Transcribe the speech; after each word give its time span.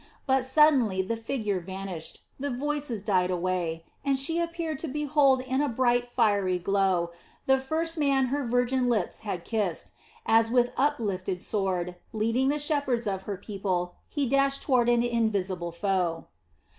But 0.25 0.45
suddenly 0.45 1.03
the 1.03 1.15
figure 1.15 1.59
vanished, 1.59 2.23
the 2.39 2.49
voices 2.49 3.03
died 3.03 3.29
away, 3.29 3.85
and 4.03 4.17
she 4.17 4.39
appeared 4.39 4.79
to 4.79 4.87
behold 4.87 5.41
in 5.41 5.61
a 5.61 5.69
bright, 5.69 6.09
fiery 6.09 6.57
glow, 6.57 7.11
the 7.45 7.59
first 7.59 7.99
man 7.99 8.25
her 8.33 8.43
virgin 8.43 8.89
lips 8.89 9.19
had 9.19 9.45
kissed, 9.45 9.91
as 10.25 10.49
with 10.49 10.73
uplifted 10.75 11.39
sword, 11.39 11.97
leading 12.13 12.47
the 12.49 12.57
shepherds 12.57 13.05
of 13.05 13.21
her 13.29 13.37
people, 13.37 13.93
he 14.07 14.25
dashed 14.25 14.63
toward 14.63 14.89
an 14.89 15.03
invisible 15.03 15.71
foe. 15.71 16.25